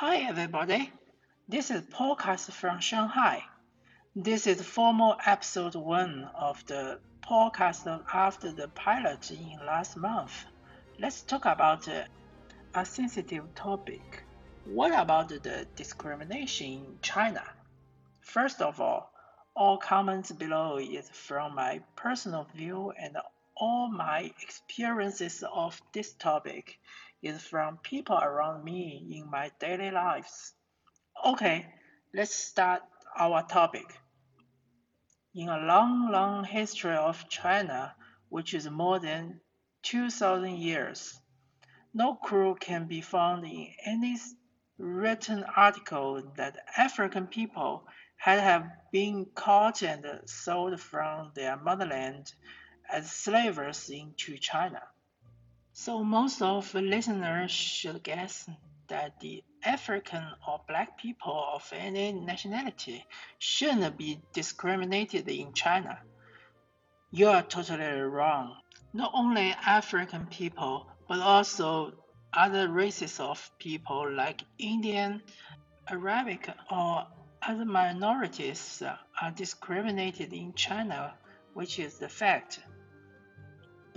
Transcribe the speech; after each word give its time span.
Hi 0.00 0.18
everybody, 0.18 0.92
this 1.48 1.72
is 1.72 1.82
podcast 1.82 2.52
from 2.52 2.78
Shanghai. 2.78 3.42
This 4.14 4.46
is 4.46 4.62
formal 4.62 5.16
episode 5.26 5.74
one 5.74 6.30
of 6.36 6.64
the 6.66 7.00
podcast 7.20 8.04
after 8.14 8.52
the 8.52 8.68
pilot 8.68 9.28
in 9.32 9.58
last 9.66 9.96
month. 9.96 10.44
Let's 11.00 11.22
talk 11.22 11.46
about 11.46 11.88
a 11.88 12.86
sensitive 12.86 13.52
topic. 13.56 14.22
What 14.66 14.96
about 14.96 15.30
the 15.30 15.66
discrimination 15.74 16.66
in 16.66 16.98
China? 17.02 17.42
First 18.20 18.62
of 18.62 18.80
all, 18.80 19.10
all 19.56 19.78
comments 19.78 20.30
below 20.30 20.78
is 20.78 21.10
from 21.10 21.56
my 21.56 21.80
personal 21.96 22.46
view 22.54 22.92
and 22.96 23.16
all 23.58 23.90
my 23.90 24.30
experiences 24.42 25.42
of 25.52 25.80
this 25.92 26.14
topic 26.14 26.78
is 27.22 27.42
from 27.42 27.78
people 27.78 28.16
around 28.16 28.64
me 28.64 29.18
in 29.18 29.30
my 29.30 29.50
daily 29.58 29.90
lives. 29.90 30.54
Okay, 31.26 31.66
let's 32.14 32.34
start 32.34 32.82
our 33.18 33.42
topic. 33.46 33.86
In 35.34 35.48
a 35.48 35.58
long, 35.58 36.10
long 36.10 36.44
history 36.44 36.94
of 36.94 37.28
China, 37.28 37.94
which 38.28 38.54
is 38.54 38.70
more 38.70 39.00
than 39.00 39.40
2000 39.82 40.56
years, 40.56 41.20
no 41.92 42.14
clue 42.14 42.54
can 42.60 42.86
be 42.86 43.00
found 43.00 43.44
in 43.44 43.68
any 43.84 44.16
written 44.78 45.44
article 45.56 46.22
that 46.36 46.56
African 46.76 47.26
people 47.26 47.84
had 48.16 48.38
have 48.38 48.68
been 48.92 49.26
caught 49.34 49.82
and 49.82 50.04
sold 50.26 50.80
from 50.80 51.32
their 51.34 51.56
motherland 51.56 52.32
as 52.90 53.10
slaves 53.10 53.90
into 53.90 54.36
China. 54.38 54.82
So 55.72 56.02
most 56.02 56.42
of 56.42 56.72
the 56.72 56.82
listeners 56.82 57.50
should 57.50 58.02
guess 58.02 58.48
that 58.88 59.20
the 59.20 59.44
African 59.64 60.24
or 60.46 60.60
black 60.66 60.98
people 60.98 61.44
of 61.54 61.70
any 61.72 62.12
nationality 62.12 63.04
shouldn't 63.38 63.96
be 63.98 64.20
discriminated 64.32 65.28
in 65.28 65.52
China. 65.52 65.98
You 67.10 67.28
are 67.28 67.42
totally 67.42 68.00
wrong. 68.00 68.56
Not 68.92 69.12
only 69.14 69.52
African 69.52 70.26
people, 70.26 70.86
but 71.08 71.20
also 71.20 71.92
other 72.32 72.68
races 72.68 73.20
of 73.20 73.50
people 73.58 74.10
like 74.10 74.42
Indian, 74.58 75.22
Arabic, 75.88 76.48
or 76.70 77.06
other 77.42 77.64
minorities 77.64 78.82
are 79.20 79.30
discriminated 79.30 80.32
in 80.32 80.52
China, 80.54 81.14
which 81.54 81.78
is 81.78 81.98
the 81.98 82.08
fact. 82.08 82.60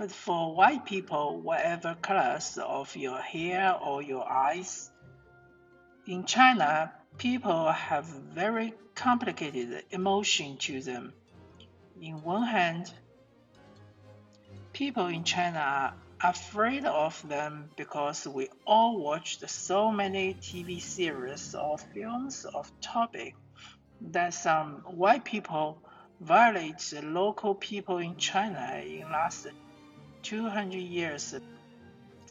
But 0.02 0.10
for 0.10 0.52
white 0.52 0.84
people, 0.84 1.40
whatever 1.40 1.94
colors 1.94 2.58
of 2.58 2.96
your 2.96 3.18
hair 3.18 3.72
or 3.72 4.02
your 4.02 4.28
eyes, 4.28 4.90
in 6.06 6.24
China, 6.24 6.92
people 7.18 7.70
have 7.70 8.04
very 8.06 8.74
complicated 8.96 9.84
emotion 9.92 10.56
to 10.56 10.80
them. 10.82 11.12
In 12.00 12.20
one 12.24 12.42
hand, 12.42 12.92
people 14.72 15.06
in 15.06 15.22
China 15.22 15.60
are 16.20 16.30
afraid 16.30 16.84
of 16.84 17.22
them 17.28 17.70
because 17.76 18.26
we 18.26 18.48
all 18.66 18.98
watched 18.98 19.48
so 19.48 19.92
many 19.92 20.34
TV 20.34 20.82
series 20.82 21.54
or 21.54 21.78
films 21.78 22.44
of 22.44 22.72
topic 22.80 23.36
that 24.00 24.34
some 24.34 24.82
white 24.96 25.24
people 25.24 25.78
violate 26.20 26.80
the 26.90 27.02
local 27.02 27.54
people 27.54 27.98
in 27.98 28.16
China 28.16 28.82
in 28.84 29.02
last 29.02 29.46
200 30.22 30.78
years. 30.78 31.34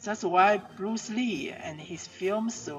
That's 0.03 0.23
why 0.23 0.58
Bruce 0.58 1.09
Lee 1.09 1.52
and 1.52 1.80
his 1.80 2.08
films, 2.08 2.70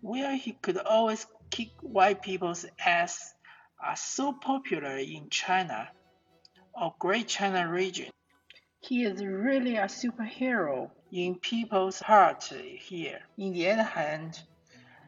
where 0.00 0.36
he 0.36 0.52
could 0.52 0.78
always 0.78 1.26
kick 1.50 1.70
white 1.80 2.22
people's 2.22 2.66
ass, 2.84 3.34
are 3.82 3.96
so 3.96 4.32
popular 4.32 4.96
in 4.96 5.28
China 5.30 5.88
or 6.74 6.94
Great 6.98 7.28
China 7.28 7.68
region. 7.70 8.10
He 8.80 9.02
is 9.02 9.24
really 9.24 9.76
a 9.76 9.86
superhero 9.86 10.90
in 11.10 11.34
people's 11.36 12.00
heart 12.00 12.44
here. 12.44 13.20
In 13.36 13.52
the 13.52 13.70
other 13.70 13.82
hand, 13.82 14.40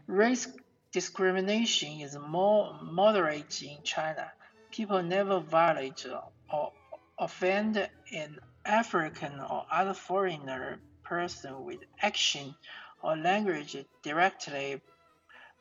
race 0.07 0.49
discrimination 0.93 2.01
is 2.01 2.19
more 2.19 2.79
moderate 2.83 3.63
in 3.63 3.83
China. 3.85 4.33
People 4.73 5.03
never 5.03 5.39
violate 5.39 6.05
or 6.53 6.73
offend 7.19 7.77
an 8.13 8.39
African 8.65 9.41
or 9.41 9.67
other 9.71 9.95
foreigner 9.95 10.81
person 11.03 11.65
with 11.65 11.81
action 12.01 12.55
or 13.03 13.17
language 13.17 13.77
directly, 14.03 14.81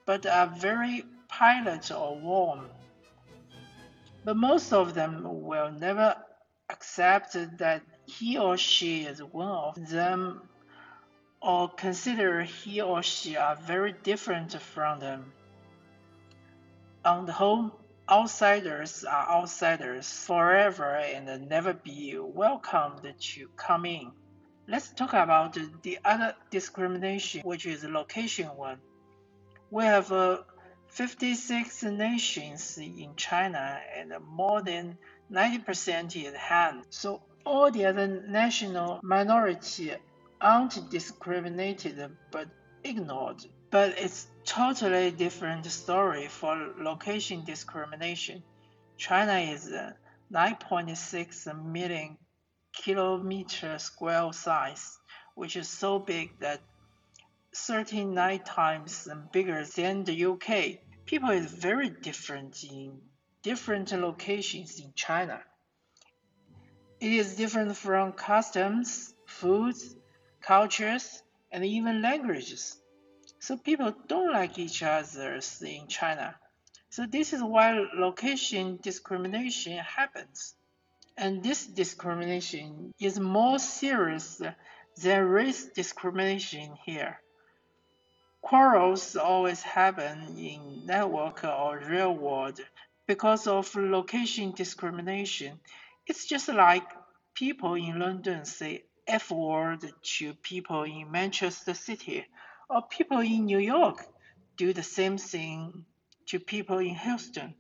but 0.06 0.26
are 0.26 0.48
very 0.48 1.06
polite 1.28 1.92
or 1.92 2.18
warm. 2.20 2.70
But 4.26 4.36
most 4.38 4.74
of 4.74 4.94
them 4.94 5.24
will 5.46 5.72
never 5.72 6.16
accept 6.70 7.34
that 7.58 7.82
he 8.06 8.38
or 8.38 8.58
she 8.58 9.06
is 9.06 9.24
one 9.24 9.48
of 9.48 9.90
them 9.90 10.42
or 11.42 11.70
consider 11.70 12.44
he 12.44 12.82
or 12.82 13.02
she 13.02 13.38
are 13.38 13.56
very 13.56 13.94
different 13.94 14.62
from 14.62 15.00
them. 15.00 15.32
On 17.06 17.26
the 17.26 17.32
whole, 17.32 17.80
outsiders 18.10 19.04
are 19.04 19.30
outsiders 19.30 20.12
forever 20.26 20.96
and 20.96 21.48
never 21.50 21.74
be 21.74 22.18
welcomed 22.18 23.14
to 23.20 23.48
come 23.56 23.86
in. 23.86 24.12
Let's 24.68 24.90
talk 24.92 25.14
about 25.14 25.58
the 25.84 26.00
other 26.06 26.36
discrimination, 26.52 27.42
which 27.42 27.66
is 27.66 27.84
location 27.84 28.48
one. 28.56 28.78
We 29.72 29.84
have 29.84 30.12
uh, 30.12 30.40
56 30.90 31.84
nations 31.84 32.78
in 32.78 33.16
China 33.16 33.80
and 33.96 34.14
more 34.28 34.62
than 34.62 34.98
90% 35.32 36.16
is 36.16 36.34
Han. 36.36 36.84
So 36.90 37.22
all 37.46 37.72
the 37.72 37.86
other 37.86 38.08
national 38.28 39.00
minorities 39.04 39.96
aren't 40.42 40.90
discriminated 40.90 42.10
but 42.32 42.48
ignored. 42.84 43.46
But 43.72 44.00
it's 44.00 44.28
totally 44.46 45.12
different 45.12 45.66
story 45.68 46.28
for 46.28 46.74
location 46.80 47.46
discrimination. 47.46 48.42
China 48.98 49.38
is 49.38 49.72
9.6 50.32 51.66
million 51.66 52.18
kilometer 52.74 53.78
square 53.78 54.34
size, 54.34 54.98
which 55.36 55.56
is 55.56 55.70
so 55.70 56.00
big 56.00 56.40
that 56.40 56.62
39 57.56 58.40
times 58.40 59.08
bigger 59.32 59.64
than 59.66 60.04
the 60.04 60.26
UK. 60.26 60.80
People 61.06 61.30
is 61.30 61.52
very 61.52 61.90
different 61.90 62.64
in 62.64 63.00
different 63.44 63.92
locations 63.92 64.80
in 64.80 64.94
China. 64.96 65.44
It 67.00 67.14
is 67.14 67.36
different 67.36 67.78
from 67.78 68.14
customs, 68.14 69.14
foods, 69.26 69.96
cultures, 70.42 71.22
and 71.52 71.64
even 71.64 72.02
languages. 72.02 72.80
So 73.42 73.56
people 73.56 73.96
don't 74.08 74.34
like 74.34 74.60
each 74.60 74.84
other 74.84 75.40
in 75.62 75.88
China. 75.88 76.36
So 76.90 77.06
this 77.06 77.32
is 77.32 77.42
why 77.42 77.86
location 77.96 78.80
discrimination 78.82 79.78
happens. 79.78 80.56
And 81.18 81.42
this 81.42 81.66
discrimination 81.66 82.94
is 83.00 83.20
more 83.20 83.58
serious 83.58 84.42
than 85.02 85.24
race 85.26 85.66
discrimination 85.68 86.76
here. 86.86 87.22
Quarrels 88.42 89.16
always 89.16 89.62
happen 89.62 90.38
in 90.38 90.86
network 90.86 91.44
or 91.44 91.80
real 91.80 92.14
world 92.14 92.60
because 93.08 93.48
of 93.48 93.74
location 93.76 94.52
discrimination. 94.52 95.60
It's 96.08 96.26
just 96.26 96.50
like 96.50 96.88
people 97.34 97.76
in 97.76 98.00
London 98.00 98.44
say 98.44 98.84
F 99.08 99.32
word 99.32 99.86
to 100.18 100.34
people 100.36 100.84
in 100.84 101.10
Manchester 101.12 101.74
City 101.74 102.26
or 102.70 102.84
people 102.84 103.20
in 103.20 103.46
New 103.46 103.60
York 103.60 104.06
do 104.56 104.74
the 104.74 104.84
same 104.84 105.18
thing 105.18 105.86
to 106.28 106.40
people 106.40 106.78
in 106.78 106.96
Houston. 106.96 107.56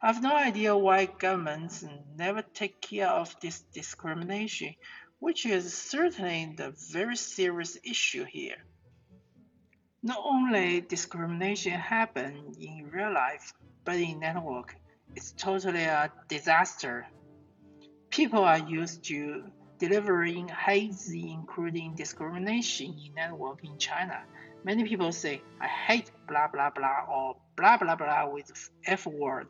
I 0.00 0.06
have 0.06 0.22
no 0.22 0.34
idea 0.34 0.76
why 0.76 1.06
governments 1.06 1.84
never 2.16 2.42
take 2.42 2.80
care 2.80 3.08
of 3.08 3.34
this 3.40 3.60
discrimination, 3.74 4.74
which 5.18 5.44
is 5.44 5.74
certainly 5.74 6.54
the 6.56 6.74
very 6.92 7.16
serious 7.16 7.76
issue 7.84 8.24
here. 8.24 8.56
Not 10.02 10.20
only 10.22 10.80
discrimination 10.80 11.72
happens 11.72 12.56
in 12.58 12.90
real 12.92 13.12
life, 13.12 13.52
but 13.84 13.96
in 13.96 14.20
network, 14.20 14.76
it's 15.14 15.32
totally 15.32 15.84
a 15.84 16.12
disaster. 16.28 17.06
People 18.10 18.44
are 18.44 18.58
used 18.58 19.04
to 19.04 19.50
delivering 19.78 20.48
hate, 20.48 20.94
including 21.12 21.94
discrimination 21.94 22.94
in 23.04 23.14
network 23.14 23.64
in 23.64 23.78
China. 23.78 24.22
Many 24.64 24.84
people 24.84 25.12
say, 25.12 25.42
I 25.60 25.66
hate 25.66 26.10
blah 26.28 26.48
blah 26.48 26.70
blah 26.70 27.04
or 27.08 27.36
blah 27.56 27.76
blah 27.76 27.94
blah 27.96 28.28
with 28.28 28.70
F 28.86 29.06
word. 29.06 29.48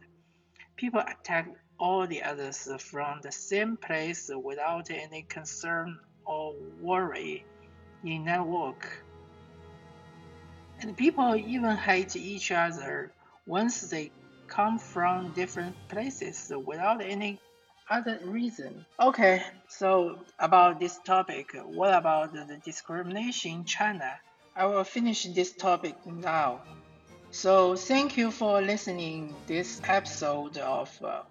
People 0.77 1.01
attack 1.01 1.49
all 1.79 2.07
the 2.07 2.23
others 2.23 2.69
from 2.81 3.21
the 3.23 3.33
same 3.33 3.77
place 3.77 4.31
without 4.43 4.91
any 4.91 5.23
concern 5.23 5.99
or 6.25 6.55
worry 6.81 7.45
in 8.05 8.25
network. 8.25 9.05
And 10.81 10.97
people 10.97 11.35
even 11.35 11.77
hate 11.77 12.17
each 12.17 12.53
other 12.53 13.13
once 13.47 13.89
they 13.89 14.11
come 14.47 14.79
from 14.79 15.33
different 15.33 15.75
places 15.89 16.53
without 16.67 17.03
any 17.03 17.41
other 17.89 18.19
reason. 18.25 18.85
Okay, 19.01 19.43
so 19.69 20.19
about 20.39 20.81
this 20.81 20.99
topic, 21.05 21.57
what 21.65 21.95
about 21.95 22.33
the 22.33 22.61
discrimination 22.65 23.53
in 23.53 23.65
China? 23.65 24.13
I 24.55 24.67
will 24.67 24.85
finish 24.85 25.25
this 25.25 25.53
topic 25.53 25.95
now. 26.07 26.63
So 27.31 27.77
thank 27.77 28.17
you 28.17 28.31
for 28.31 28.61
listening 28.63 29.35
this 29.47 29.81
episode 29.87 30.57
of 30.59 30.91
uh, 31.05 31.23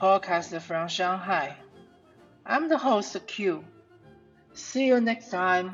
podcast 0.00 0.60
from 0.62 0.88
Shanghai. 0.88 1.56
I'm 2.44 2.68
the 2.68 2.78
host 2.78 3.16
Q. 3.26 3.64
See 4.52 4.86
you 4.86 5.00
next 5.00 5.30
time. 5.30 5.70